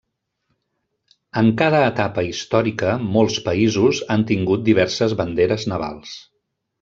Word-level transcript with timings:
En 1.41 1.49
cada 1.59 1.81
etapa 1.89 2.23
històrica 2.29 2.95
molts 3.17 3.37
països 3.49 4.01
han 4.15 4.23
tingut 4.31 4.65
diverses 4.71 5.15
banderes 5.21 5.69
navals. 5.75 6.15